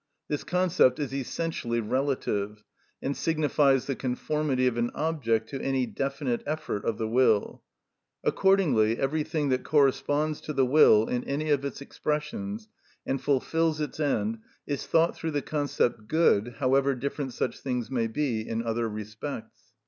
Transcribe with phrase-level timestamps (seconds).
[0.29, 2.63] This concept is essentially relative,
[3.03, 7.61] and signifies the conformity of an object to any definite effort of the will.
[8.23, 12.67] Accordingly everything that corresponds to the will in any of its expressions
[13.05, 18.07] and fulfils its end is thought through the concept good, however different such things may
[18.07, 19.61] be in other respects.